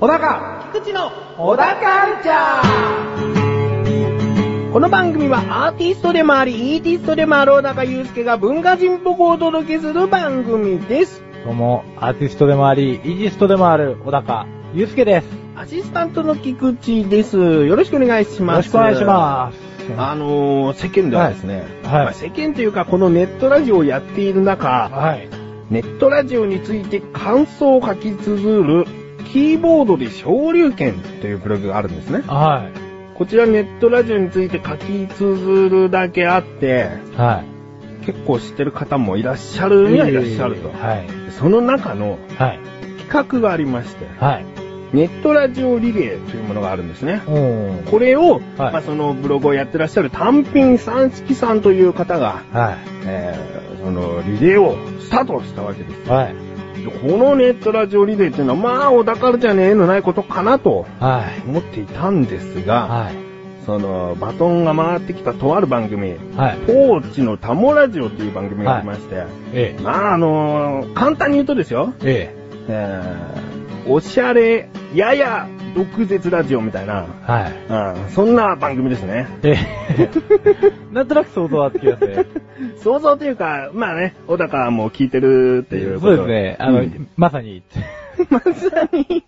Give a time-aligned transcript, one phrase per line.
[0.00, 2.62] 小高菊池の小高カルチャ
[4.72, 11.20] この番組はアーティストでもあり、イーティストでもある小高祐介が文化人っぽくお届けする番組です。
[11.42, 15.26] ーどうも、アーティストでもあり、イージストでもある小高祐介です。
[15.56, 17.36] アシスタントの菊池です。
[17.36, 18.56] よろしくお願いしよます。
[18.58, 19.58] ろしくお願いします。
[19.96, 25.28] あのー、世間ではですね、はいはいまあ世間というかこのネットラジオをやっている中、はい。
[25.70, 28.86] ネットラジオについて感想を書き綴る、
[29.24, 32.22] キーボードで昇竜拳というブログがあるんですね。
[32.26, 33.16] はい。
[33.16, 37.42] こちらネットラジオについて書き綴るだけあって、は
[38.02, 38.06] い。
[38.06, 40.68] 結構知ってる方もいらっしゃるにはいらっしゃると。
[40.70, 41.06] はい。
[41.32, 42.60] その中のはい。
[43.08, 44.44] 企画がありまして、はい。
[44.92, 47.20] ネットラジオリレーというものがあるんですね。
[47.90, 56.08] これを、はいまあ、そのブログをやってらっしゃる単品三式さんという方が、はえー、そのリレーをスタートしたわけですい。。
[56.08, 56.47] はい。
[56.88, 61.48] でこのネットラジオリレーっていうのは、まあ、小田カルチャーに縁のないことかなとはい。
[61.48, 63.14] 思っていたんですが、はい。
[63.66, 66.58] その、バトンが回ってきたとある番組、はい。
[66.66, 69.82] ポーチのタモラジオという番組がありまして、ええ。
[69.82, 72.34] まあ、あの簡単に言うとですよ、え
[72.68, 77.30] えー、おしゃれ、やや毒舌ラジオみたいな、え。
[77.30, 78.02] はい。
[78.02, 79.28] うん、そんな番組ですね。
[79.44, 79.56] え
[79.96, 80.10] え。
[80.92, 82.26] なんとなく想像はつきますね。
[82.82, 86.56] 想像というか、まあね、小高も聞いてるっていうことそうですね。
[86.58, 87.62] あの、うんまさに。
[88.28, 89.24] まさに、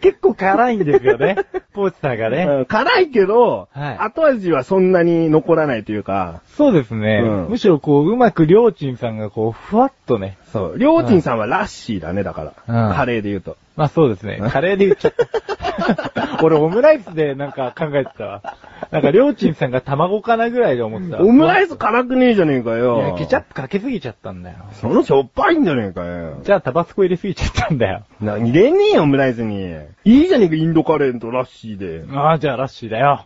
[0.00, 1.36] 結構辛いんですよね。
[1.72, 2.46] ポーチさんがね。
[2.48, 7.22] うん辛いけど、はい後味はそんなに残らないというか、そうですね。
[7.24, 10.36] うんむしろこう、うまくりょうちんさんがこう、ふわっとね。
[10.52, 12.88] そう、りょうちんさんはラッシーだね、だから。
[12.88, 13.56] うんカレーで言うと。
[13.80, 14.38] まあそうですね。
[14.52, 16.44] カレーで言っちゃった。
[16.44, 18.42] 俺オムライスでなんか考えてたわ。
[18.90, 21.22] なんかりょうちんさんが卵かなぐらいで思ってた。
[21.22, 23.00] オムライス辛くねえじゃねえかよ。
[23.00, 24.56] いや、ケチャップかけすぎちゃったんだよ。
[24.72, 26.40] そのしょっぱいんじゃねえかよ。
[26.42, 28.02] じゃあタバスコ入れすぎちゃったんだよ。
[28.20, 29.76] な、入れねえよ、オムライスに。
[30.04, 32.04] いいじゃねえか、インドカレーとラッシーで。
[32.14, 33.24] ああ、じゃあラッシーだよ。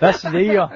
[0.00, 0.70] ラッシーでいいよ。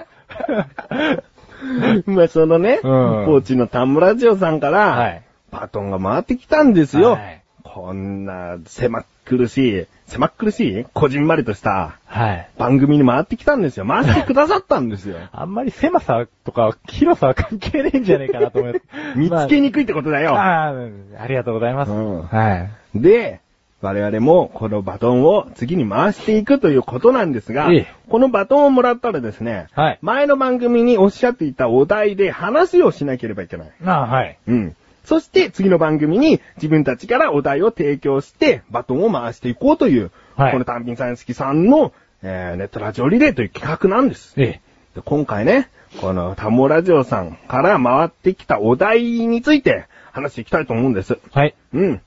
[2.06, 5.22] まあ、そのね、うんポーチのタムラジオさんから、はい。
[5.50, 7.10] バトンが回ってきたんですよ。
[7.12, 12.48] はいこんな、狭っ苦しい、狭っ苦しい、こじんまりとしたはい。
[12.59, 13.87] 番組に回ってきたんですよ。
[13.87, 15.16] 回してくださったんですよ。
[15.32, 18.84] あんまり狭さとか広さは関係ねえんじゃねえかなと思います。
[19.19, 20.34] 見つけにくいってことだよ。
[20.34, 20.75] ああ、
[21.21, 21.93] ありがとうございます。
[21.93, 23.00] うんはい。
[23.00, 23.41] で、
[23.82, 33.71] 我々もこのバトンを次に回していくということなんですが、ええこのバトンをもらったらですね、はい前の番組におっしゃっていたお題で話をしなければいけない。
[33.84, 34.37] ああ、はい。
[34.48, 34.77] うん。
[35.05, 44.33] そして次の番組に自分たちからお題を提供してバトンを回していこうという、はいこの単品さん式さんの、えー、ネットラジオリレーという企画なんです。
[44.39, 44.60] ええ。
[44.94, 45.69] で今回ね、
[46.00, 51.19] このタモラジオさんから回ってきたお題について話していきたいと思うんです。
[51.31, 51.55] はい。
[51.75, 52.00] うん。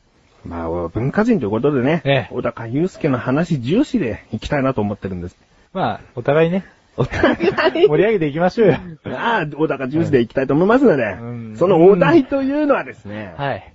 [0.45, 5.37] まあ、文化人ということでね、ええ小高祐介の話重視でいきたいなと思ってるんです。
[5.73, 6.65] まあ、お互いね、
[6.95, 8.77] お互い盛り上げていきましょうよ。
[9.05, 13.73] ああ、小高重視でいきたいと思いますので、うんそのお題というのはですね、はい。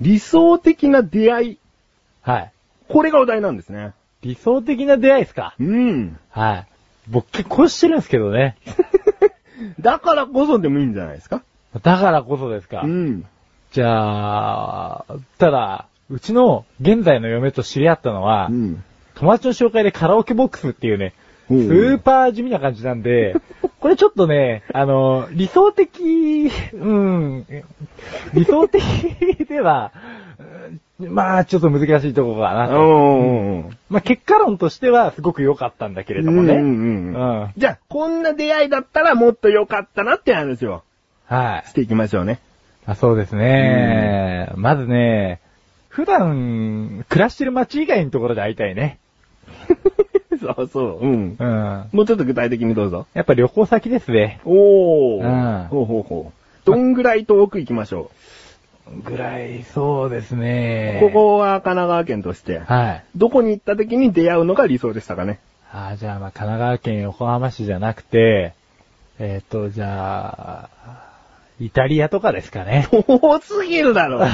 [0.00, 1.58] 理想的な出会い、
[2.22, 2.52] はい。
[2.88, 3.92] これがお題なんですね。
[4.22, 5.54] 理想的な出会いですか？
[5.58, 6.18] うん。
[6.30, 6.66] はい。
[7.08, 8.56] 僕結婚してるんですけどね。
[9.80, 11.42] だからこそでもいいんじゃないですか？
[11.82, 12.82] だからこそですか。
[12.82, 13.24] うん。
[13.72, 15.04] じゃあ、
[15.38, 18.82] ただ、うちの現在の嫁と知り合ったのは、うん。
[19.16, 21.12] 友達の紹介でカラオケボックスっていうね、
[21.48, 23.36] スうんーパー地味な感じなんで、
[23.80, 27.46] これちょっとね、あの、理想的、うん、
[28.32, 28.82] 理想的
[29.48, 29.92] では、
[30.38, 32.74] うんまあ、ちょっと難しいところかなと。
[32.74, 33.74] おー。
[33.90, 36.54] まあ、結果論としてはすごく良かったんだけれどもね。
[36.54, 40.82] うんうんうんうんじゃあ、こんな出会いだったらもっと良かったなって話を
[41.26, 41.68] はい。
[41.68, 42.38] していきましょうね。
[42.86, 44.50] あそうですね。
[44.56, 45.40] まずね、
[45.88, 48.98] 普段、暮らしてる街以外のところで会いたいね。
[50.44, 50.98] そうそう。
[51.00, 51.36] うん。
[51.38, 51.88] うん。
[51.92, 53.06] もうちょっと具体的にどうぞ。
[53.14, 54.40] やっぱ旅行先ですね。
[54.44, 55.22] おー。
[55.22, 56.66] うんほうほうほう。
[56.66, 58.10] どんぐらい遠く行きましょ
[59.04, 60.38] ぐらい、そうですう。
[60.38, 60.98] ね。
[61.00, 63.04] ここは神奈川県として、はい。
[63.16, 65.38] どこに行った時に出会うのが理想でしたかね？
[65.72, 68.54] あーじゃあ、まあ、神奈川県横浜市じゃなくて、
[69.18, 71.14] えっ、と、じゃあ、
[71.60, 72.88] イタリアとかですかね。
[72.90, 74.26] 遠すぎるだろ。
[74.26, 74.28] イ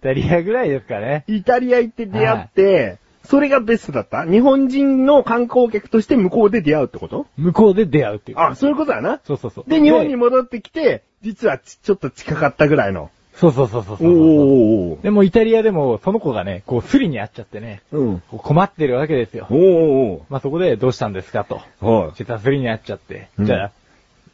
[0.00, 1.24] タリアぐらいですかね。
[1.26, 4.24] イタリア行って出会って、それがベストだった？
[4.24, 7.26] 日本人の観光客として向こうで出会うってこと？
[7.36, 8.38] 向こうで出会うっていう。
[8.38, 9.20] あ、そういうことだな？
[9.24, 9.70] そうそうそう。
[9.70, 13.10] で、日本に戻ってきて、実はちちょっと近かったぐらいの。
[13.34, 14.08] そうそうそうそうそう。
[14.08, 15.02] おー。
[15.02, 18.22] でもイタリアでもその子がね、こうスリに会っちゃってね、うん。
[18.28, 19.46] 困ってるわけですよ。
[19.50, 20.20] おー。
[20.28, 21.62] まあそこでどうしたんですかと。
[21.80, 22.12] はい。
[22.16, 23.72] 実はスリに会っちゃって、うんじゃあ、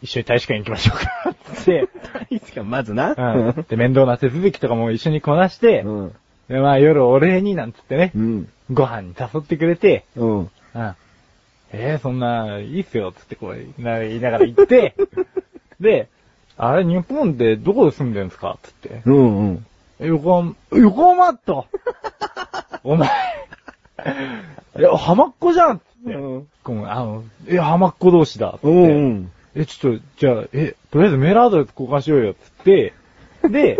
[0.02, 1.30] 一緒に大使館行きましょうか。
[1.30, 1.88] って、
[2.30, 3.14] いつか、まずな。
[3.16, 3.64] うん。
[3.68, 6.14] で、面倒な手続きとかも一緒にこなして、うん。
[6.48, 8.48] で、まあ夜お礼になんつってねう、ん。
[8.70, 10.38] ご飯に誘ってくれて、うん。
[10.40, 10.48] うん。
[11.72, 14.94] えー、そんな、いいっすよ、つってこう、な言いながら行って、
[15.80, 16.08] で、
[16.56, 18.58] あれ、日本でどこで住んでんすか？
[18.62, 19.02] つって。
[19.04, 19.66] うんうん。
[20.00, 21.66] 横浜、横浜と
[22.84, 23.08] お前、
[24.78, 26.14] いや、浜っ子じゃんつって。
[26.14, 26.48] うん
[26.86, 28.52] あの、え、浜っ子同士だ。
[28.54, 28.66] つって。
[28.68, 29.30] うん。
[29.54, 32.92] え、ちょっと、じゃあ、え、とりあえずメールアドレス交換しようよ、つって。
[33.48, 33.78] で、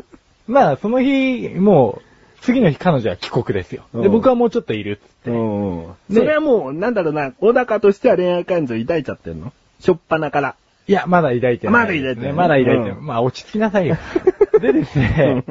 [0.48, 2.09] まあ、その日、もう、
[2.40, 3.84] 次の日彼女は帰国ですよ。
[3.94, 5.30] で、うん僕はもうちょっといるっつって。
[5.30, 5.86] うん。
[6.08, 10.54] でそれはもう、なんだろうな、小高としては恋愛感情抱いちゃってんのしょっぱなから。
[10.86, 12.90] いや、まだ抱いてない、まだ抱いてないまだ抱いてない。
[12.90, 13.96] うんまあ、落ち着きなさいよ。
[14.60, 15.44] でですね、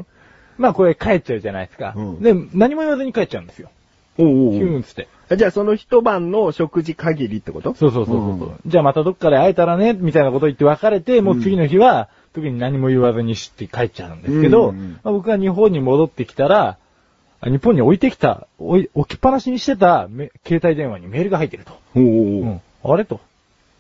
[0.58, 1.94] まあ、これ帰っちゃうじゃないですか。
[1.96, 3.70] うんで、何も言わずに帰っちゃうんですよ。
[4.18, 5.08] おうヒューンつって。
[5.38, 7.74] じゃあその一晩の食事限りってこと？
[7.76, 8.26] そうそうそうそう。
[8.26, 16.78] うんじゃあまたどっかで会えたらね、みたいなこと言って別れて、もう次の日は、特に何も言わずにして帰っちゃうんですけど、うんうんまあ、僕が日本に戻ってきたら、
[17.42, 21.74] あ日本に置いてきた、置きっぱなしにしてため携帯電話にメールが入ってると。
[21.96, 22.62] おううん。
[22.84, 23.06] あれ？
[23.06, 23.20] と。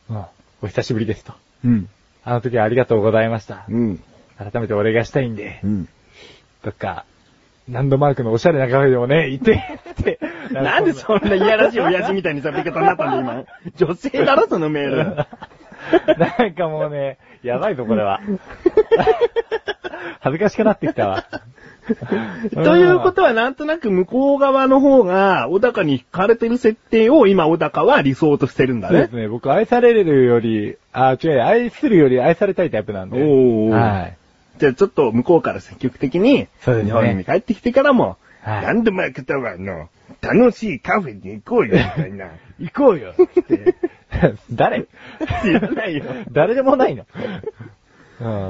[0.09, 0.25] うん。
[0.61, 1.33] お久しぶりですと。
[1.65, 1.89] うん。
[2.23, 3.65] あの時はありがとうございました。
[3.69, 4.01] うん。
[4.37, 5.89] 改めてお礼がしたいんで、うん。
[6.63, 7.05] どっか、
[7.69, 10.19] ランドマークのおしゃれなカフェでもね、行って、って。
[10.51, 13.43] なんでそんないやらしい親父みたいに喋り方になったんだ今。
[13.75, 15.25] 女性だろそのメール。
[16.39, 18.21] なんかもうね、やばいぞ、これは。
[20.21, 21.25] 恥ずかしくなってきたわ。
[22.53, 28.97] ということはなんとなく向こう側の方が小高に惹かれてる設定を今小高は理想としてるんだね。
[28.97, 33.17] そうですね、僕愛されるより、あ、違う、愛するより愛されたいタイプなんで。
[33.17, 34.17] おーはい。
[34.59, 39.89] じゃあちょっと向こうから積極的に、そうですね日本に帰ってきてからも、はいランドマークタワーの
[40.21, 42.29] 楽しいカフェに行こうよ、みたいな。
[42.59, 43.75] 行こうよって。
[44.51, 44.85] 誰？
[45.43, 46.03] 知らないよ。
[46.31, 47.05] 誰でもないの。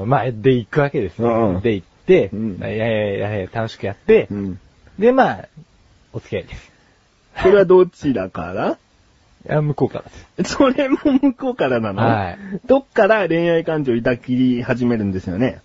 [0.02, 1.28] うん、まあ、で行くわけですよ。
[1.50, 2.78] うんで行って、うんいやい
[3.18, 4.58] やいや楽しくやって、うん。
[4.98, 5.48] で、まあ、
[6.12, 6.72] お付き合いです。
[7.42, 8.78] それはどちらから？
[9.48, 10.04] いや向こうから
[10.36, 10.54] です。
[10.54, 12.02] それも向こうからなの？
[12.02, 12.38] はい。
[12.66, 15.60] どっから恋愛感情を抱き始めるんですよね？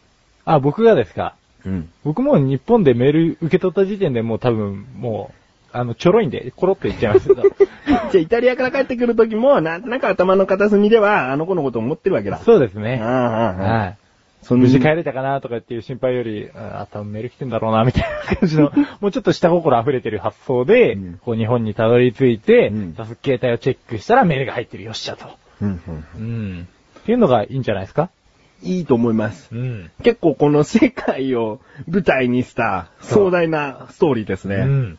[0.46, 1.36] あ、僕がですか？
[1.66, 1.90] うん。
[2.04, 5.45] 僕も日本でメール受け取った時点でもう多分、もう、
[5.78, 7.42] あの、ちょろいんで、コロッと言っちゃいました。
[7.44, 12.38] じゃあイタリアから帰ってくる時も、なんとなく頭の片隅では、あの子のことを思ってるわけだ。
[12.38, 13.00] そうですね。
[13.02, 13.98] ああああはい。
[14.42, 25.26] そん無事帰れたかなとかっていう心配より、あ、多分メール来てんだろうな、みたいな感じの、 もうちょっと下心溢れてる発想で、うんこう日本にたどり着いて、うん早速携帯をチェックしたらメールが入ってるよっしゃと。
[25.62, 26.68] うんうんうん。
[27.00, 28.10] っていうのがいいんじゃないですか？
[28.66, 29.50] いいと思います。
[29.54, 29.92] うん。
[30.04, 34.56] 結構この世界を舞台にした壮大なストーリーですね。
[34.56, 34.98] うん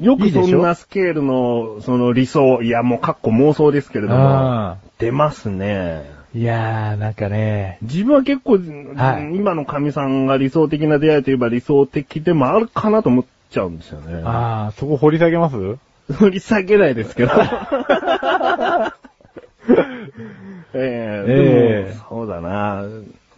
[0.00, 6.10] よくそんなスケールの、その理想、いやもうかっこ妄想ですけれどもあ、出ますね。
[6.34, 8.58] いやー、なんかね、自分は結構、
[8.96, 14.22] はい今の神さんが理想的な出会いといえば理想的でもあるかなと思っちゃうんですよね。
[14.24, 15.76] あー、そこ掘り下げます？
[16.18, 17.30] 掘り下げないですけど。
[20.74, 22.84] ええええでもそうだな。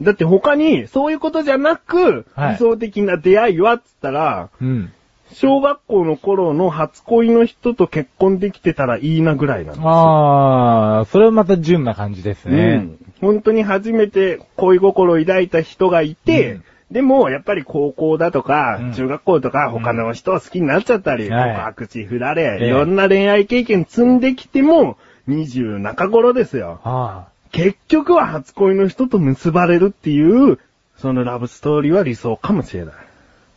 [0.03, 4.93] だって他に、そういうことじゃなく、はい理想的な出会いはっつったら、うん。
[5.33, 9.89] 小学校の頃の初恋の人と結婚できてたらいいなぐらいなんですよ。
[9.89, 12.77] あー、それはまた純な感じですうね。
[12.77, 12.99] ん。
[13.21, 24.97] 本当に初めて恋心を抱いた人がいて、うんでも、やっぱり高校だとか、うん中学校とか、他の人を好きになっちゃったり、はい告白地振られ、ええいろんな恋愛経験積んできても、
[25.29, 26.81] 20中頃ですよ。
[26.85, 30.59] あ結局は初恋の人と結ばれるっていう、
[30.97, 32.95] そのラブストーリーは理想かもしれない。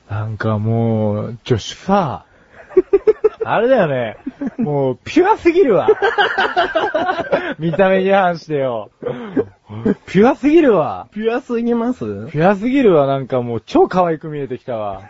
[0.10, 2.26] ー、なんかもう、女子さ、
[3.44, 4.18] あれだよね。
[4.58, 5.88] もう、ピュアすぎるわ。
[7.58, 8.92] 見た目に反してよ。
[10.06, 11.08] ピュアすぎるわ。
[11.12, 12.00] ピュアすぎます？
[12.32, 13.08] ピュアすぎるわ。
[13.08, 15.02] なんかもう、超可愛く見えてきたわ。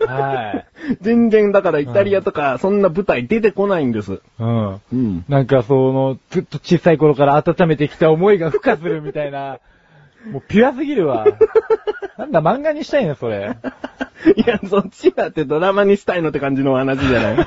[0.00, 0.66] はい。
[1.00, 4.20] 全然だからイタリアとか、そんな舞台出てこないんです。
[4.38, 4.80] うん。
[4.92, 5.24] うん。
[5.28, 9.58] なんかその、ずっと小さい頃から温めてきた思いが孵化するみたいな、
[10.30, 11.24] もうピュアすぎるわ。
[12.18, 13.56] なんだ漫画にしたいね、それ。
[14.36, 17.46] いや、そっちだってドラマにしたいのって感じのお話じゃない。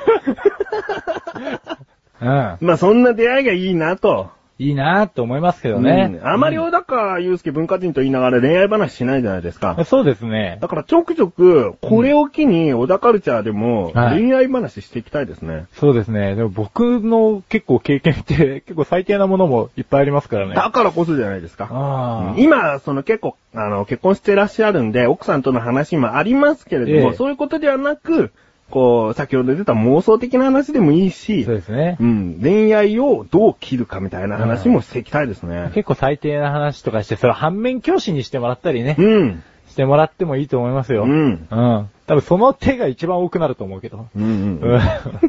[2.22, 2.28] うん。
[2.60, 4.30] まあそんな出会いがいいなと。
[4.60, 6.10] いいなと思いますけどね。
[6.20, 9.82] うんあまり小高祐介文化人と言いながら恋愛話しないじゃないですか。
[9.86, 10.58] そうですね。
[10.60, 15.64] だからちょくちょく、これを機に小田カルチャーでもはい恋愛話していきたいですね。
[15.72, 16.34] そうですね。
[16.34, 20.54] でも僕の結構経験って 結構最低なものもいっぱいありますからね。
[20.54, 22.34] だからこそじゃないですか。
[22.36, 28.30] 今、その結構、あの、結婚してらっしゃるんで、奥さんとの話もありますけれども、ええそういうことではなく、
[28.70, 32.04] こう、先ほど出た妄想的な話でもいいしそう、ですねう。
[32.04, 35.70] ん、恋愛をどう切るかみたいな話もしていきたいですね。
[35.74, 39.42] 結構最低な話とかして、それを反面教師にしてもらったりね、うん。
[39.68, 41.04] してもらってもいいと思いますよ。
[41.04, 41.90] うんうん。
[42.06, 44.08] 多分その手が一番多くなると思うけど。
[44.16, 44.80] うんうんうん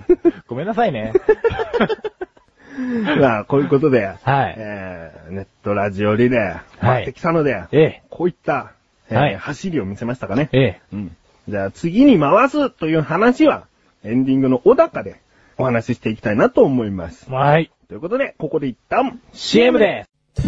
[0.47, 1.13] ごめんなさいね。
[3.19, 8.71] まあ、こういうことで、はいえー、ネットラジオリレー、回ってきたので、ええ、こういった、
[9.09, 10.47] えーはい走りを見せましたかね。
[10.53, 10.81] ええ。
[10.93, 11.15] うん。
[11.51, 13.67] じゃあ次に回すという話は、
[14.05, 15.19] エンディングの小高で
[15.57, 17.29] お話ししていきたいなと思います。
[17.29, 17.69] はい。
[17.89, 20.41] ということで、ここで一旦 CM です。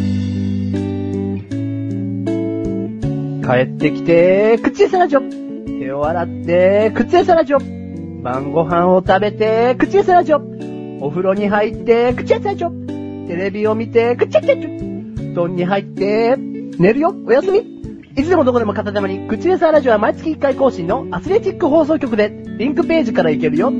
[3.45, 5.79] 帰ってきて、口エサラジョ。
[5.81, 8.21] 手を洗って、口エサラジョ。
[8.21, 10.99] 晩ご飯を食べて、口エサラジョ。
[11.01, 13.27] お風呂に入って、口エサラジョ。
[13.27, 15.33] テレビを見て、口エサラジョ。
[15.33, 17.72] 布団に入って、寝るよ、おやすみ。
[18.15, 22.29] いつでもどこでも片手間に、口エサラジオは毎月1回更新のアスレチック放送局で、
[22.59, 23.71] リンクページから行けるよ。
[23.71, 23.73] ど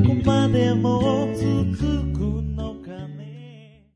[0.00, 1.76] こまでも続
[2.14, 2.20] く
[2.56, 3.90] のかね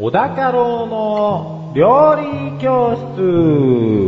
[0.00, 4.07] 小高郎の料理教室。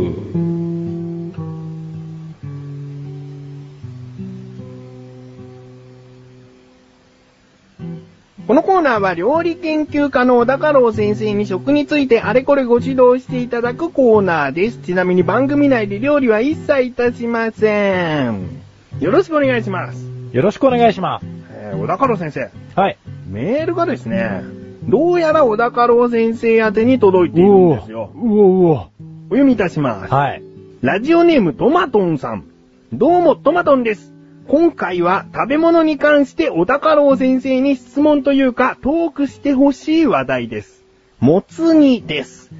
[8.91, 14.79] ナーは料理研究家の小高郎先生に食についてあれこれご指導していただくコーナーです。
[14.79, 18.61] ちなみに番組内で料理は一切いたしません。
[18.99, 20.05] よろしくお願いします。
[20.33, 21.25] よろしくお願いします。
[21.53, 22.97] えー、小高郎先生、はい。
[23.27, 24.43] メールがですね、
[24.83, 28.11] どうやら小高郎先生宛てに届いているんですよ。
[28.13, 28.71] うおうお。
[28.71, 28.89] お
[29.29, 30.13] 読みいたします。
[30.13, 30.43] はい。
[30.81, 32.43] ラジオネームトマトンさん。
[32.91, 34.10] どうもトマトンです。
[34.51, 40.83] 今回は食べ物に関して小高郎先生に質問というかトークしてほしい話題です。
[41.21, 42.51] もつ煮です。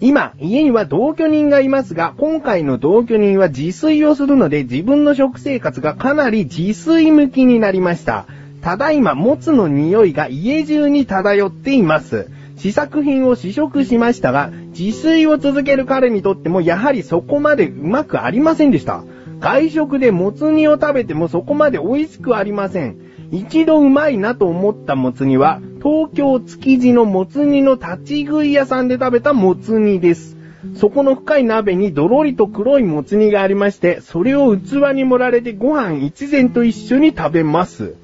[0.00, 8.26] 今、家には同居人がいますが、今回の同居人は自炊をするので自分の食生活がかなり自炊向きになりました。
[8.62, 12.30] ただいま、もつの匂いが家中に漂っています。
[12.58, 19.02] 試作品を試食しましたが、自炊を続ける彼にとってもやはりそこまでうまくありませんでした。
[19.40, 22.98] 外食でもつ煮を食べてもそこまで美味しくありません。
[23.32, 30.36] 一度うまいなと思ったもつ煮は、東京築地のもつ煮の立ち食い屋さんで食べたもつ煮です。
[30.76, 37.94] そこの深い鍋にどろりと黒いもつ煮がありまして、それを器に盛られてご飯一膳と一緒に食べます。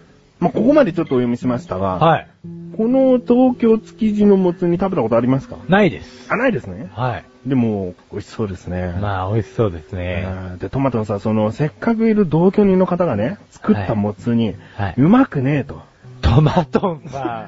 [0.41, 2.29] まあ、ここまでちょっとお読みしましたが、はい。
[2.77, 5.57] この東京築地のもつ煮食べたことありますか？
[5.69, 6.33] ないです。
[6.33, 6.89] あ、ないですね。
[6.93, 7.25] はい。
[7.47, 8.99] でも、美味しそうですね。
[9.01, 10.27] まあ、美味しそうですね。
[10.53, 15.81] うんで、トマトのさ、その、せっかくいる同居人の方がね、作ったもつ煮、はいうまくねえと。
[16.23, 17.47] トマトンさ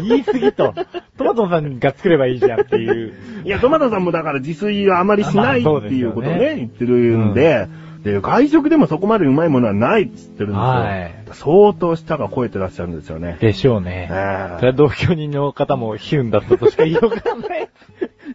[0.00, 0.74] ん、言い過ぎと。
[1.16, 3.14] トマトンさんが作ればいいじゃんっていう。
[3.44, 7.68] いや、トマトさんもだから自炊はあまりしないまあっていうことをねね、言ってるんで、
[8.02, 10.60] で、外食でもそこまでうまいものはないって言ってるんですよ。
[10.60, 13.36] はい相当舌が超えてらっしゃるんですよね。
[13.40, 14.08] でしょうね。
[14.10, 17.68] ええそれは同居人の方もヒュンだったとしか言いようがない。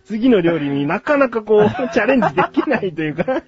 [0.06, 3.26] 次の料理になかなかこう、 チャレンジできないというか。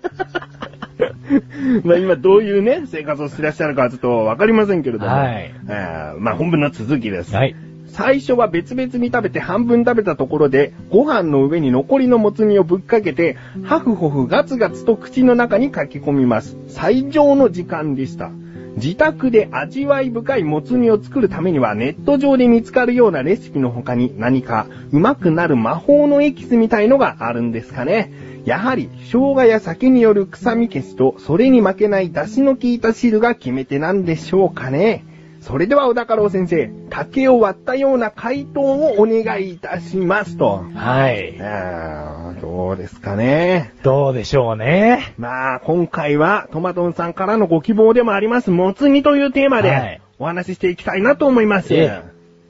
[1.83, 5.11] まあ今どういうね、生活をしてらっしゃるかはちょっとわかりませんけれども。
[5.11, 7.35] はいえーまあ本文の続きです。
[7.35, 7.55] はい。
[7.87, 16.57] 最初は別々に食べて半分食べたところで、ご飯の上に残りのもつ煮をぶっかけて、ハフホフガツガツと口の中に書き込みます。
[16.67, 18.31] 最上の時間でした。
[18.75, 28.11] 自宅で味わい深いもつ煮を作るためにはネット上で見つかるようなレシピの他に何かうまくなる魔法のエキスみたいのがあるんですかね。
[28.45, 35.05] やはり生姜や酒による臭み消しとそれに負けない出汁の効いた汁が決め手なんでしょうかね。
[35.43, 40.63] それでは小高郎先生、竹を割ったような回答をお願いいたしますと。
[40.73, 41.37] はい。
[42.39, 43.73] どうですかね。
[43.83, 45.13] どうでしょうね。
[45.17, 51.73] まあ、今回はトマトンさんからのご希望でもあります、もつ煮というテーマはいでお話ししていきたいなと思います。
[51.73, 52.01] ええ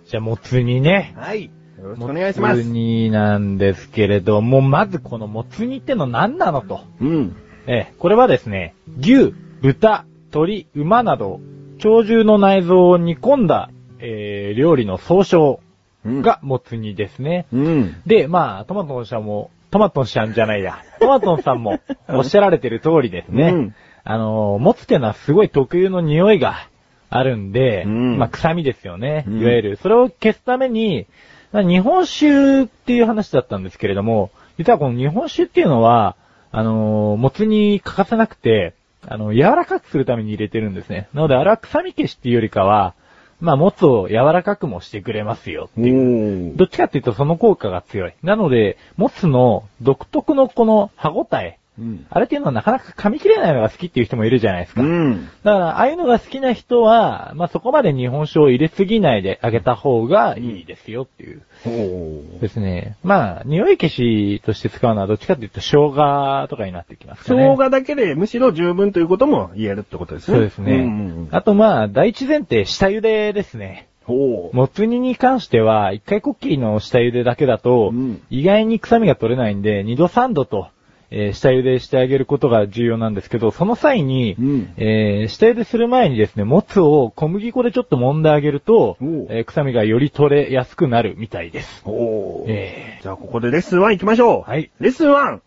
[0.06, 1.16] じゃあ、もつ煮ね。
[1.18, 1.46] はい。
[1.46, 1.52] よ
[1.90, 2.70] ろしくお願いしまもつす。
[2.70, 6.82] 煮なんですけれども、まずこのもつ煮っての何なのと。
[7.02, 7.36] うん。
[7.66, 11.40] ええ、これはですね、牛、豚、鶏、馬など、
[11.80, 15.60] 鳥獣の内臓を煮込んだ、えー料理の総称
[16.06, 16.22] うん。
[16.22, 17.48] がもつ煮ですね。
[17.54, 18.02] うん。
[18.06, 20.84] で、まあ、トマトの社もトマトンちゃんじゃないや。
[21.00, 23.50] トマトンさんも おっしゃられてる通りですね。
[23.50, 23.76] うん
[24.06, 26.68] あのー、もつってのはすごい特有の匂いが
[27.10, 29.24] あるんで、うんまあ、臭みですよね。
[29.28, 29.76] うんいわゆる。
[29.78, 31.08] それを消すために、
[31.54, 36.18] まあ日本酒っていう話だったんですけれども、実はこの日本酒っていうのは、
[36.52, 38.74] あのー、もつに欠かせなくて、
[39.08, 41.08] あの、柔らかくするために入れてるんですね。
[41.14, 42.96] なので、あれは臭み消しっていうよりかは、
[43.40, 46.54] まあ、もつを柔らかくもしてくれますよっていう。
[46.54, 48.14] おどっちかっていうとその効果が強い。
[48.24, 52.06] なので、もつの独特のこの歯応え、うん。
[52.10, 54.82] あれっていうのはなかなか噛み切れないのが好きっていう人もいるじゃないですか。
[54.82, 55.26] うん。
[55.44, 61.42] だから、ああいうのが好きな人は、まあ、そこまで日本酒を入れすぎないであげた方がいいですよっていう。
[61.66, 62.98] おーですね。
[63.04, 67.44] まあ、匂い消しとして使うのはどっちかっていうと生姜とかになってきますかね。
[67.44, 70.38] 生姜だけでむしろ十分ということも言えるってことですね。
[70.38, 70.76] そうですね。
[70.76, 73.88] うんあとまあ、第一前提、下茹でですね。
[74.08, 80.68] もつ煮に関しては、一回コッキーの下茹でだけだと、うん意外に臭みが取れないんで、二度三度と、
[81.16, 88.98] えー下茹でしてあげることが重要なんですけど、その際に、うんえー下茹でする前にですね、もつを小麦粉でちょっと揉んであげると
[89.30, 91.84] えー臭みがより取れやすくなるみたいです。
[91.86, 94.50] おーえじゃあここでレッスン1行きましょう。
[94.50, 95.40] はいレッスン 1!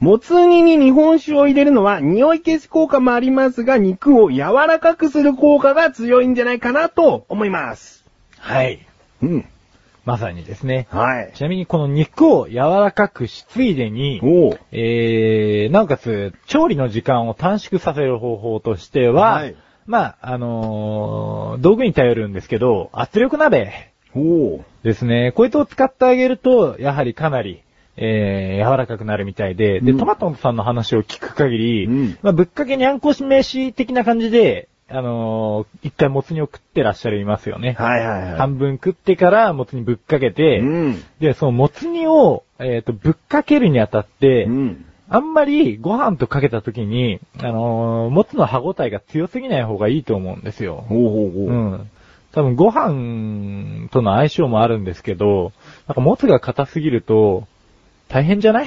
[0.00, 8.04] もつ煮に日本酒を入れるのは匂い消し効果もありますが、肉を柔らかくする効果が強いんじゃないかなと思います。
[8.38, 8.86] はい。
[9.22, 9.44] うん。
[10.08, 10.88] まさにですね。
[10.90, 11.32] はい。
[11.34, 25.32] ちなみにこの肉を柔らかくしついでに、おーえー、なおかつ、調理の時間を短縮させる方法としては、はいまあ、あのー道具に頼るんですけど、圧力鍋おーですね。
[25.36, 27.62] こいつを使ってあげると、やはりかなり、
[27.98, 37.74] えー、柔らかくなるみたいで、で、うんトマトンさんの話を聞く限り、うんまあ、ぶっかけにゃんこ飯的な感じで、あのー一回もつ煮を食ってらっしゃるいますよね。
[37.78, 38.38] はいはいはい。
[38.38, 41.02] 半分食ってからもつ煮ぶっかけて、うん。
[41.20, 44.84] で、そのもつ煮を、えっ、と、ぶっかけるにあたって、うん。
[45.10, 50.84] あんまりご飯とかけた時に、あのーもつの歯応えが強すぎない方がいいと思うんですよ。
[50.88, 51.48] ほうほうほう。
[51.48, 51.90] うん。
[52.32, 55.52] 多分ご飯との相性もあるんですけど、
[55.86, 57.46] なんかもつが硬すぎると、
[58.08, 58.66] 大変じゃない？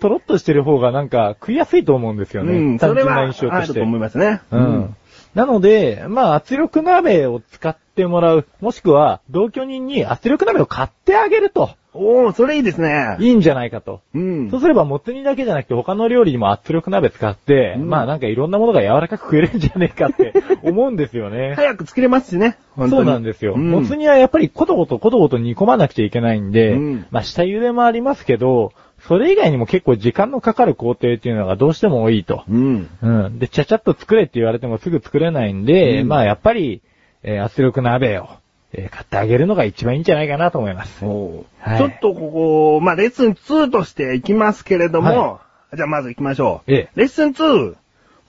[0.00, 2.52] とろっとしてる方がなんか食いやすいと思うんですよね。
[2.54, 3.54] うん、単純な印象として。
[3.54, 4.40] あると思いますね。
[4.50, 4.96] うん。
[5.34, 13.16] なので、まあ圧力鍋を使ってもらう、もしくは同居人に圧力鍋を買ってあげると、おー、それいいですね。
[13.18, 14.00] いいんじゃないかと。
[14.14, 14.50] うん。
[14.50, 21.54] そうすれば、もつ煮だけじゃなくて他の料理にも圧力鍋使って、うんまあなんかいろんなものが柔らかく食えるんじゃねえかって 思うんですよね。
[21.56, 22.58] 早く作れますしね。
[22.76, 23.54] そうになんですよ。
[23.54, 28.72] うんもつ煮はやっぱりコトコトコトコト煮込まなくちゃいけないんで、うんまあ下茹でもありますけど、
[29.10, 32.44] それ以外にも結構時間のかかる工程っていうのがどうしても多いと。
[32.48, 32.88] うん。
[33.02, 33.38] うん。
[33.40, 36.80] で、ちゃちゃっと作れって言われてもすぐ作れないんで、うんまあやっぱり、
[37.24, 38.28] えー圧力鍋を、
[38.72, 41.04] えー買ってあげるのが一番いいんじゃないかなと思います。
[41.04, 45.40] はいちょっとここ、まあ、レッスン2としていきますけれども、は
[45.74, 46.72] じゃあまず行きましょう。
[46.72, 47.74] ええレッスン 2!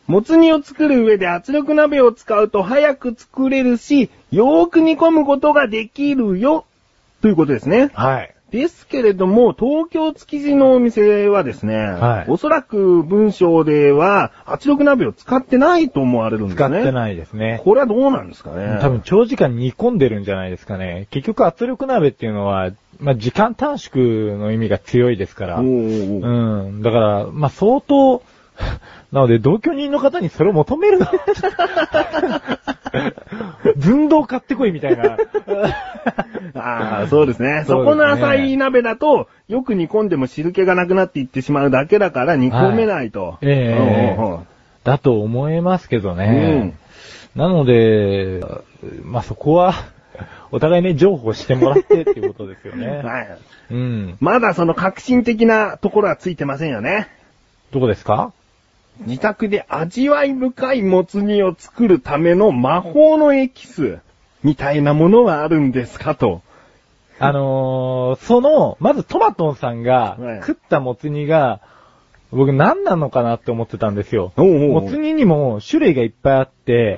[0.07, 6.65] もつ煮を作る上で圧力鍋を使うと早く作れるし、よーく煮込むことができるよ
[7.21, 7.91] ということですね。
[7.93, 8.33] はい。
[8.51, 16.55] ですけれども、東京築地のお店はですね、はいおそらく文章では圧力鍋を使ってないと思われるんですね。
[16.57, 17.61] 使ってないですね。
[17.63, 18.79] これはどうなんですかね？
[18.81, 21.07] 多分長時間煮込んでるんじゃないですかね。
[21.11, 25.59] 結局圧力鍋っていうのは、まあ、時間短縮の意味が強いですから。
[25.59, 26.81] おーおうん。
[26.81, 28.21] だから、まあ、相当、
[29.11, 31.11] なので、同居人の方にそれを求めるな。
[33.79, 35.17] 寸胴買ってこいみたいな。
[36.55, 37.63] ああ、そうですね。
[37.67, 43.37] そこの浅い鍋だと、よく煮込んでも汁気がなくなっていってしまうだけだから煮込めないと。
[43.41, 44.47] ええうんうんうん
[44.83, 46.73] だと思いますけどね。
[47.35, 48.41] なので、
[49.03, 49.73] まあ、そこは、
[50.51, 52.87] お互いね、情報してもらってっていうことですよね。
[52.87, 53.27] はい。
[53.69, 54.17] うん。
[54.19, 57.09] まだその革新的なところはついてませんよね。
[57.71, 58.33] どこですか？
[58.99, 63.99] 自宅で味わい深いもつ煮を作るための魔法のエキス
[64.43, 66.41] みたいなものはあるんですかと。
[67.19, 71.61] あのー、その、まずトマトンさんがはい食ったもつ煮が、
[72.31, 74.31] 僕何なのかなって思ってたんですよ。
[74.37, 76.97] おうおうもつ煮にも種類がいっぱいあって、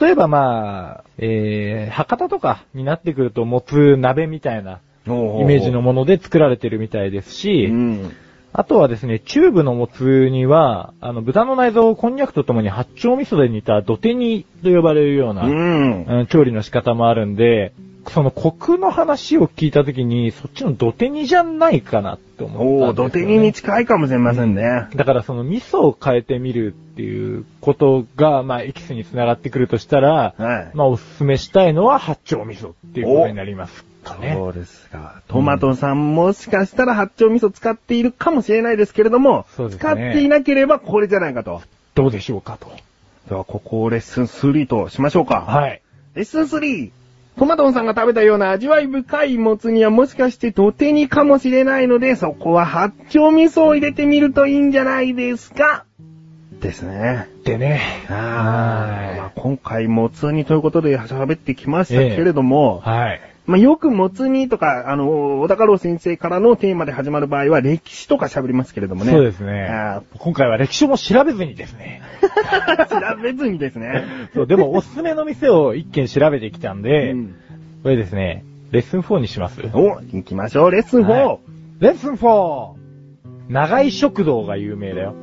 [0.00, 5.10] 例えばまあ、えー、博多とかになってくるともつ鍋みたいなイ
[5.44, 8.16] メージのもので作られてるみたいですし、うん。
[8.58, 16.04] あとはですね、チューブのもつ煮は、あの、豚の内臓をこんにゃくとともに八丁味噌で煮た土手煮と呼ばれるような、うん。
[16.04, 17.74] うん調理の仕方もあるんで、
[18.08, 23.10] そのコクの話を聞いたときに、そっちの土手煮じゃないかなって思おおったんね。
[23.10, 24.88] 土手煮に近いかもしれませんね。
[24.94, 33.84] だからその味噌を変えてみるっていうことが、まあエキスにつながってくるとしたら、はいまあおすすめしたいのは八丁味噌っていうことになります。
[34.06, 34.34] とね。
[34.34, 35.22] そうですか。
[35.28, 41.62] トマトさんもしかしたら八丁味噌使っているかもしれないですけれども、ね使っていなければこれじゃないかと。
[41.94, 42.70] どうでしょうかと。
[43.28, 45.40] では、ここをレッスン3としましょうか。
[45.40, 45.82] はい。
[46.14, 46.90] レッスン 3!
[47.38, 55.84] トマトンさんが食べたような味わい深いもつ煮はもしかして土手にかもしれないので、そこは八丁味噌を入れてみるといいんじゃないですか
[56.60, 57.28] ですね。
[57.44, 57.82] でね。
[58.08, 62.88] あーまあは今回もつ煮ということで喋ってきましたけれども、い。
[62.88, 63.20] はい。
[63.46, 69.12] まあ、よくもつ煮とか、あの、小高郎先生からのテーマで始まる場合は歴史とか喋りますけれどもね。
[69.12, 70.02] そうですねあ。
[70.18, 72.02] 今回は歴史も調べずにですね。
[72.20, 74.04] ー 調べずにですね。
[74.34, 77.34] そう、でもおすすめの店を一軒調べてきたんで、うん
[77.82, 79.60] これですね、レッスン4にします。
[79.72, 80.70] お、行きましょう。
[80.72, 81.06] レッスン4。
[81.06, 81.38] はい
[81.78, 82.70] レッスン 4!
[83.48, 85.14] 長井食堂が有名だよ。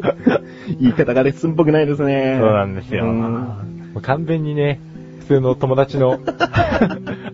[0.80, 2.38] 言い方がレッスンっぽくないですね。
[2.40, 3.04] そうなんですよ。
[3.04, 4.80] うんもう完全にね、
[5.20, 6.18] 普通の友達の、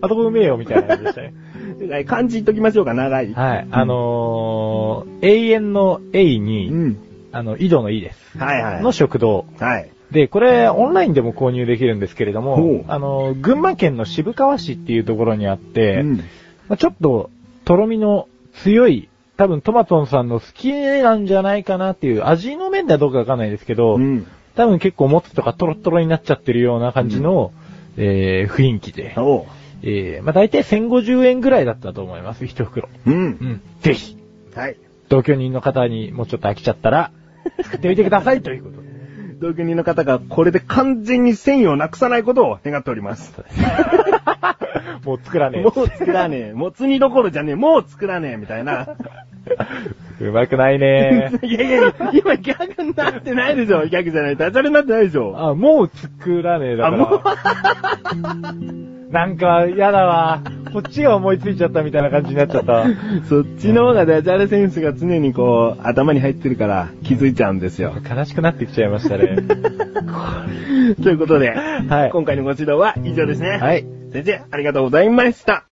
[0.01, 1.33] あとこうめえよみたいな感じでしたね。
[2.05, 3.33] 漢字言っときましょうか、長い。
[3.33, 3.67] はい。
[3.69, 6.97] あのー、永遠の永うに、ん。
[7.31, 8.37] あの、井戸の井です。
[8.37, 8.81] はいはい。
[8.81, 9.45] の食堂。
[9.59, 9.89] はい。
[10.11, 16.17] で、これ、オンラインでも購入できるんですけれども、あの、群馬県の渋川市っていうところにあって、うん
[16.67, 17.29] まあちょっと、
[17.65, 24.27] とろみの強い、多分トマトンさんの好きなんじゃないかなっていう、味の面ではどうかわかんないですけど、うん。
[24.55, 27.51] 多分結構もつとかトロットロになっちゃってるような感じの、
[27.97, 29.13] えー、雰囲気で。
[29.83, 32.87] えー、まあ大体1050円ぐらいだったと思います、一袋。
[33.05, 33.11] う。
[33.11, 33.61] うんん。
[33.81, 34.17] ぜひ、
[34.55, 34.77] はい。
[35.09, 37.11] 同居人の方にもうちょっと飽きちゃったら、
[37.63, 38.94] 作ってみてくださいということで。
[39.39, 43.33] 同居人の方がこれで完全に繊維をなくさないことを願っております。
[45.03, 45.63] もう作らねえ。
[45.63, 46.53] もう作らねえ。
[46.53, 47.55] もつ煮どころじゃねえ。
[47.55, 48.37] もう作らねえ。
[48.37, 48.87] みたいな。
[50.19, 53.85] うまくないね いやいや、今ギャグになってないでしょ。
[53.85, 54.37] ギャグじゃない。
[54.37, 55.35] ダジャレになってないでしょ。
[55.37, 58.53] あ、もう作らねえだあ、もうか、ら。
[59.11, 60.41] なんか、やだわ。
[60.75, 62.85] こっちが思いついちゃったみたいな感じになっちゃったわ。
[63.29, 67.93] そっちの方がダジャレセンスが常にこう、頭に入ってるから気づいちゃうんですよ。
[68.09, 69.37] 悲しくなってきちゃいましたね。
[71.01, 71.53] ということで、
[71.87, 73.51] はい今回のご指導は以上ですね。
[73.51, 73.85] はい。
[74.11, 75.65] 先生、ありがとうございました。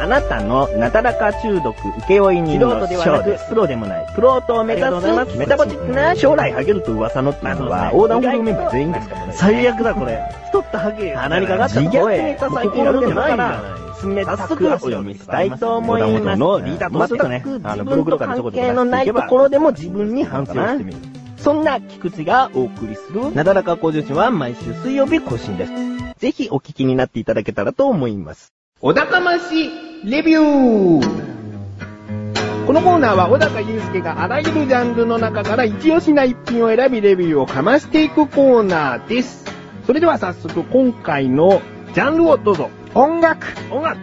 [0.00, 1.74] あなたのなだらか中毒
[2.08, 9.32] 請負人の素人ではなくプロでもない、プロとを目指すすメタボチックな将来ハゲると噂のっていうのは、横断歩道メンバー全員ですからね。
[9.34, 10.22] 最悪だこれ。
[10.46, 11.14] 太ったハゲ。
[11.14, 13.78] 鼻にかかった自虐声ネタ最近やるんじゃないからから。
[14.04, 16.38] 冷たくお読みしたいと思います。
[16.38, 20.98] のリーダーとしてとねあの自分と関係のないところでも自分に反省をしてみる。
[21.36, 25.72] そんな菊池がお送りするなだらか向上心は毎週水曜日更新です。
[26.18, 28.52] ぜひお聞きになっていただけたらと思います。
[28.80, 39.44] お高ましレビューこのコーナーは小高祐介があらゆるジャンルの中から一押しな一品を選びレビューをかましていくコーナーです。
[39.86, 41.62] それでは早速今回の
[41.94, 42.70] ジャンルをどうぞ。
[42.94, 43.98] 音楽音楽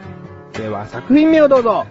[0.53, 1.86] では作品名をどうぞ。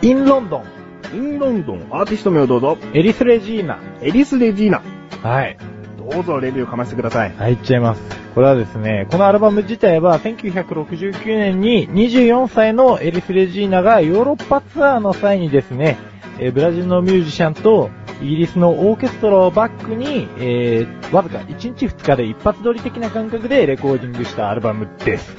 [0.00, 0.64] インロンドン
[1.12, 2.78] インロンドンアーティスト名をどうぞ。
[2.94, 3.78] エリス・レジーナ。
[4.00, 4.82] エリス・レジーナ。
[5.22, 5.58] はい。
[5.98, 7.34] どうぞレビューかましてください。
[7.36, 8.23] はい、いっちゃいます。
[8.34, 15.96] これはですね、このアルバム自体は1969年に24歳のエリス・レジーナがヨーロッパツアーの際にですね、
[16.40, 25.36] えーブラジルのミュージシャンとイギリスのオーケストラをバックに、えーわずか1日2日で一発撮り的な感覚でレコーディングしたアルバムです。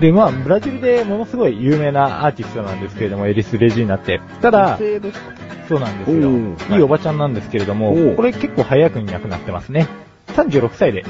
[0.00, 4.22] で、まあ、ブラジルでものすごい有名なアーティストなんですけれども、エリス・レジーナって。
[4.40, 4.78] ただ
[5.68, 6.76] そうなんですおよー。
[6.76, 9.86] いいおばちゃんなんですけれどもこれ結構早くに亡くなってますね。
[10.28, 11.04] 36歳で、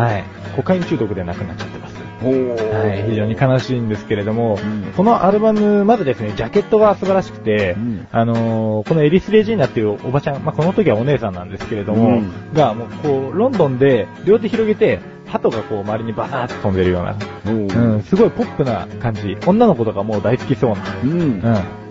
[0.00, 0.24] はい。
[0.56, 2.00] コカイン中毒で亡くなっちゃってます。
[2.22, 3.08] はい。
[3.08, 19.36] 非常に悲しいんですけれども、うんこのアルバム、まずですね、ジャケットが素晴らしくて、うんあのーこのエリス・レジーナっていうおばちゃん、まあ、この時はお姉さんなんですけれども、うんが、もうこう、ロンドンで両手広げて、鳩がこう周りにバサーッと飛んでるような、うん、すごいポップな感じ。
[19.46, 20.82] 女の子とかもう大好きそうな。
[21.04, 21.10] うん。
[21.10, 21.40] うん。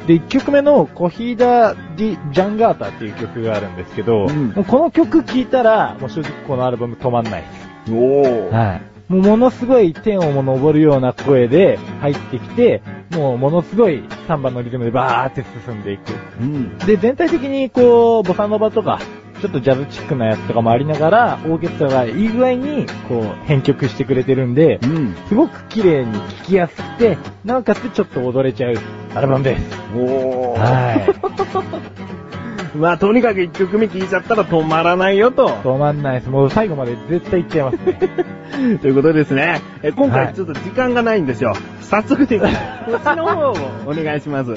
[0.08, 4.28] で、1曲目のコヒーダ・ディ・ジャンガータっていう曲があるんですけど、
[4.68, 7.69] この曲聴いたら、もう正直このアルバム止まんないです。
[7.88, 8.52] おー。
[8.52, 8.82] はい。
[9.12, 16.14] もうものすごい天をも登るような声で入ってきて、もうものすごいサンバのリズムでバーって進んでいく。
[16.40, 16.78] うん。
[16.78, 19.00] で、全体的にこう、ボサノバとか、
[19.42, 25.16] ちょっとジャズチックなやつとかもありながら、オーケストラがいい具合に、こう、編曲してくれてるんでう、ん。
[25.28, 28.76] すごく綺麗に聴きやすくて、なおかつちょっと踊れちゃう
[29.16, 29.80] アルバムです。
[29.96, 30.60] おー。
[30.60, 32.29] はい。
[32.76, 35.48] まあ、とにかく一曲目聴いちゃったら止まらないよと。
[35.48, 36.30] 止まんないです。
[36.30, 38.78] もう最後まで絶対行っちゃいますね。
[38.82, 39.62] ということですね。
[39.84, 41.54] え今はい回ちょっと時間がないんですよ。
[41.82, 42.46] 早速です。
[42.86, 43.56] こっちの方を
[43.86, 44.54] お願いします。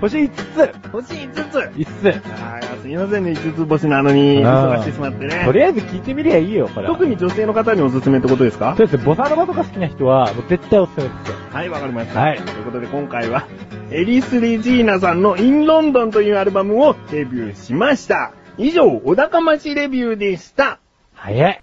[0.00, 2.22] 星5つ星5つ !5 つ。
[2.40, 5.42] あーすいませんね、5つ星なのに、忙してしまってね。
[5.44, 6.92] とりあえず聞いてみりゃいいよ、これは。
[6.94, 8.74] 特に女性の方におすすめってことですか？
[8.76, 11.36] そうですボサノバとか好きな人は、もう絶対おすすめですよ。
[11.52, 12.20] はい、わかりました。
[12.20, 13.46] はいということで今回は、
[13.90, 18.32] エリス・レジーナさんのイン・ロンドンというアルバムをデビューしました。
[18.56, 20.78] 以上、小高町レビューでした。
[21.14, 21.62] 早い。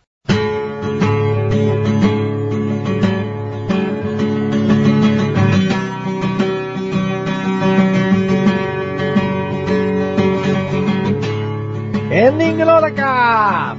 [12.15, 13.75] エンディングのだか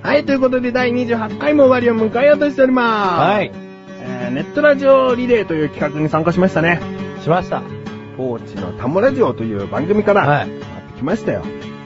[0.00, 3.20] はい、ということで第28回も終わりを迎えようとしております。
[3.20, 3.50] はい。
[3.98, 6.80] えー、ネットラジオリレーという企画に参加しましたね。
[7.20, 7.62] しました。
[8.16, 11.42] ポーチのタモラジオという番組から、はいやってきましたよ。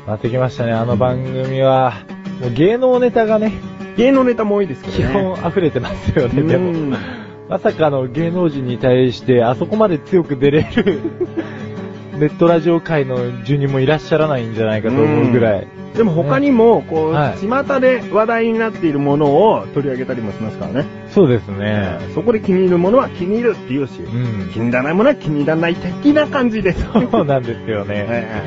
[0.06, 1.94] なってきましたね、あの番組は。
[2.42, 3.52] もう芸能ネタがね、
[3.96, 5.14] 芸能ネタも多いですけ基どね。
[5.14, 6.94] 本溢れてますよね、でうもん。
[7.48, 11.00] まさかの芸能人に対してあそこまで強く出れる
[12.18, 15.77] ネットラジオ界の住人もいらっしゃらないんじゃないかと思うぐらい。
[15.94, 20.86] でも他にも、こう、はい巷で話題になっているものを取り上げたりもしますからね。
[21.10, 21.98] そうですね。
[22.14, 26.86] そこで気に入るものは気に入るっていうし、うん気に入らないものは気に入らない的な感じです。
[27.10, 28.06] そうなんですよね。
[28.08, 28.42] え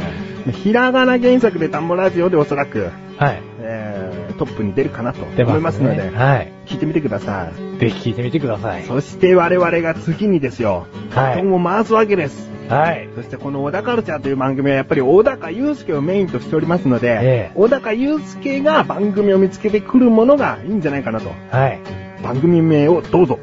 [0.47, 3.41] えひらがな原作でタンボラジオでおそらく、はい。
[3.61, 6.51] えートップに出るかなと出思いますので、はい。
[6.65, 7.79] 聞いてみてください。
[7.79, 8.83] ぜひ聞いてみてください。
[8.85, 12.49] そして我々が次にですよ、はいバトンを回すわけです。
[12.71, 13.09] はい。
[13.15, 21.31] そしてこの小田カルチャーという番組はやっぱり小高祐介をメインとしておりますので、ええ小高祐介が番組を見つけてくるものがいいんじゃないかなと。
[21.51, 21.79] はい。
[22.23, 23.39] 番組名をどうぞ。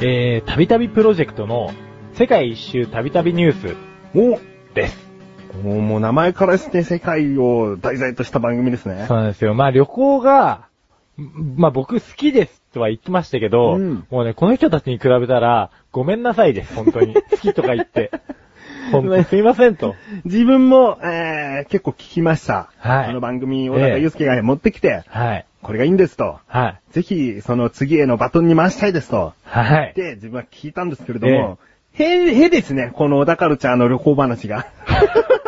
[0.00, 1.72] えー、たびたびプロジェクトの
[2.14, 3.76] 世界一周たびたびニュース
[4.14, 4.40] お
[4.74, 5.06] です。
[5.62, 9.06] もうもう名前からして世界を題材とした番組ですね。
[9.08, 9.54] そうなんですよ。
[9.54, 10.68] まあ旅行が、
[11.18, 17.14] んまあ僕好きですとは言ってましたけど、うんもうね、この人たちに比べたら、ごめんなさいです、本当に。
[17.14, 18.10] 好きとか言って。
[18.92, 19.94] 本当に すいませんと。
[20.24, 22.70] 自分も、えー、結構聞きました。
[22.78, 25.46] はいこの番組、小高祐介が持ってきて、はい。
[25.62, 26.38] これがいいんですと。
[26.46, 26.92] はい。
[26.92, 29.32] ぜひ、その次へのバトンに回したいですと。
[29.44, 29.92] はい。
[29.96, 31.58] で、自分は聞いたんですけれども、
[31.92, 34.66] へ、へですね、この小田カルチャーの旅行話が。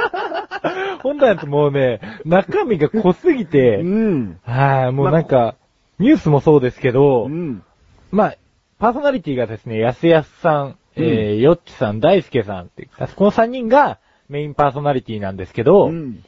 [1.03, 4.38] 本当はもうね、中身が濃すぎうて、ん。
[4.42, 5.55] はい、もうなんか、
[5.98, 7.62] ニュースもそうですけど、うん。
[8.11, 8.37] まあ、
[8.79, 16.22] パーソナリティがですね、やすやすさん、えー、よっちさん、大輔さんってこの3人がメインパーソナリティなんですけど、うん。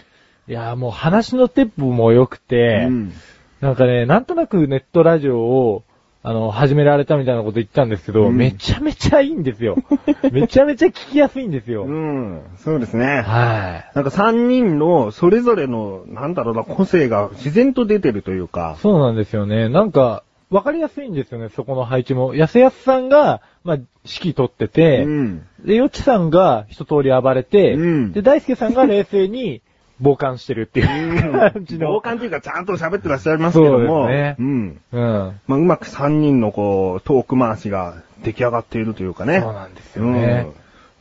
[0.49, 3.13] いやーもう話のテンポも良くて、うん
[3.61, 5.85] なんかね、なんとなくネットラジオを、
[6.23, 9.77] あの、始められたみたいなこと言ったんですけど、うんめちゃめちゃいいんですよ。
[10.33, 11.85] めちゃめちゃ聞きやすいんですよ。
[11.85, 12.41] うん。
[12.57, 13.23] そうですね。
[13.23, 18.49] はなんか3人のそれぞれの、なんだろうな、個性が自然と出てるというい。
[18.49, 18.77] か。
[18.81, 19.69] そうなんですよね。
[19.69, 22.35] なんか、わかりやすいんですよね、そこの配置も。
[22.35, 25.47] やすやすさんが、まあ、指揮取ってて、うん。
[25.65, 29.63] で、よっちさんが一通り暴れて、うんで、大輔さんが冷静に
[30.03, 31.89] 傍観してるっていう感じの。
[31.89, 34.07] 傍観というかちゃんと喋ってらっしゃいますけども。
[34.07, 34.81] そうですねうん。
[34.93, 35.41] うん。
[35.47, 39.41] まあ、うまく3人のこう、トーク回しが出来上がっているというかね。
[39.41, 40.49] そうなんですよね。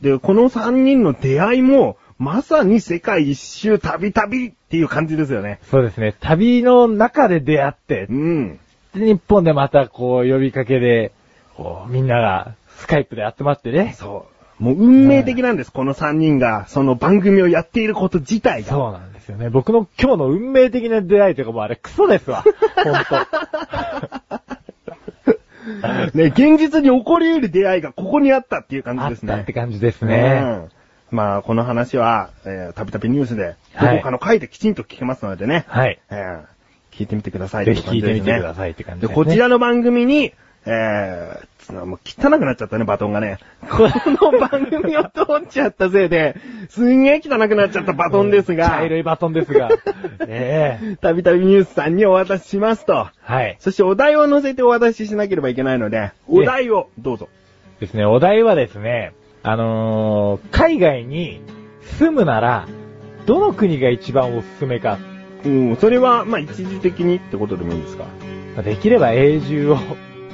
[0.02, 0.12] うん。
[0.12, 5.58] で、この3人の出会いも、まさに世界一周旅旅っていう感じですよね。
[5.70, 6.14] そうですね。
[6.20, 8.60] 旅の中で出会ってう、ん。
[8.94, 11.12] で日本でまたこう呼びかけで、
[11.56, 13.94] こうみんながスカイプで集まってね。
[13.98, 14.26] そ
[14.60, 14.62] う。
[14.62, 18.68] もう運命的なんです、この3人が、その番組をやっていること自体が。
[18.68, 19.48] そうなんですよね。
[19.48, 22.44] 僕の今日の運命的な出会いというかもうあれクソですわ。
[22.76, 23.00] ほんと。
[26.14, 29.32] ね、現実に起こり得る出会いがここにあったっていう感じあっですね。
[29.32, 30.40] たって感じですね。
[30.42, 30.68] うん
[31.10, 35.64] まあ、この話は、えー、たびたびニュースで、どはいこかの回できちんと聞けますのでね。
[35.68, 35.98] はい。
[36.10, 36.59] えー
[36.90, 38.54] 聞いてみてくださいぜひ聞いてみてくだい。
[38.54, 39.14] さいって感じで、ね。
[39.14, 40.32] こちらの番組に、
[40.66, 43.38] えー、つもう汚くなっちゃったね、バトンがね。
[43.70, 45.08] この番組を通
[45.42, 46.36] っちゃったせいで、
[46.68, 49.68] すんげえ汚くなっちゃったバトンですが茶、色いバトンですが。
[50.26, 53.08] ええたびたびニュースさんにお渡ししますと。
[53.22, 53.56] はい。
[53.58, 57.28] そしてお題を載せてお渡ししなければいけないので、お題をどうぞ。
[57.80, 61.40] ですね、お題はですね、あのー、海外に
[61.98, 62.68] 住むなら、
[63.26, 64.98] どの国が一番おすすめか。
[65.44, 68.04] うん、それは、まあ、一時的にってことでもいいんですか？
[68.62, 69.78] できれば永住を。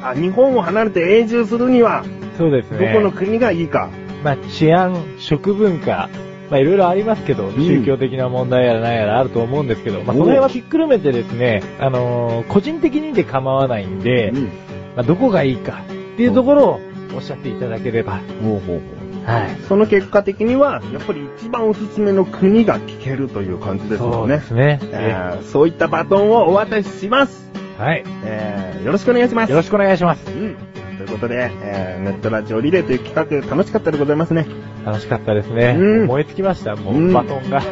[0.03, 2.05] あ、日本を離れて永住するには、
[2.39, 2.93] そうですね。
[2.93, 3.91] どこの国がいいか？
[4.25, 6.09] まあ、治安、食文化、
[6.51, 14.45] まあ、いろいろありますけど、ん宗教的な問題やら何やらあると思うんですけど、まあ、その辺はひっくるめてですね、あのー個人的にで構わないんで、うん。
[14.45, 14.51] ま
[14.99, 16.81] あ、どこがいいかっていうところを
[17.15, 18.21] おっしゃっていただければ。
[18.43, 18.81] ほうほうほう。
[19.27, 19.57] はい。
[19.69, 24.35] その結果的には、やっぱり一番おすすめの国が聞けるという感じですそよね。
[24.37, 24.79] うですね。
[24.93, 27.51] えーそういったバトンをお渡しします。
[27.79, 28.05] はい。
[28.25, 29.51] えーよろしくお願いします。
[29.51, 30.25] よろしくお願いします。
[30.31, 30.57] うん。
[30.97, 34.47] ということで、えーネットラジオリレーという企画楽しかったでございますね。
[34.87, 35.75] 楽しかったですね。
[35.77, 37.63] うん燃え尽きました、もう、うんバトンが汚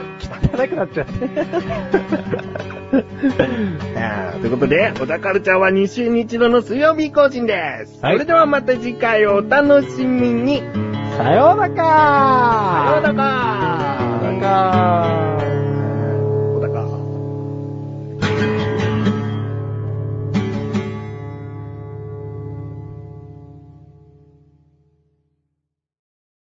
[0.69, 1.13] くなっちゃって。
[4.41, 8.01] ということで、小田カルチャーは2週に1度の水曜日更新です。
[8.03, 10.65] はいそれではまた次回をお楽しみに。
[11.17, 13.23] さようならさような
[15.39, 15.44] ら